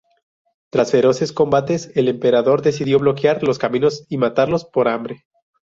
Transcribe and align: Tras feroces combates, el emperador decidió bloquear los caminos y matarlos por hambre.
Tras 0.71 0.89
feroces 0.89 1.31
combates, 1.31 1.91
el 1.93 2.07
emperador 2.07 2.63
decidió 2.63 2.97
bloquear 2.97 3.43
los 3.43 3.59
caminos 3.59 4.07
y 4.09 4.17
matarlos 4.17 4.65
por 4.65 4.87
hambre. 4.87 5.27